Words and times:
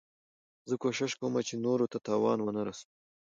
زه 0.69 0.75
کوشش 0.83 1.11
کوم، 1.19 1.33
چي 1.47 1.55
نورو 1.65 1.85
ته 1.91 1.97
تاوان 2.07 2.39
و 2.41 2.47
نه 2.57 2.61
رسوم. 2.67 2.91